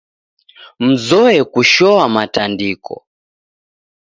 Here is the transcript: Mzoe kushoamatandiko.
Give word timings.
Mzoe 0.85 1.39
kushoamatandiko. 1.53 2.95